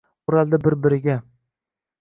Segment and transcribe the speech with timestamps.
[0.31, 1.21] O‘raldi bir-biriga.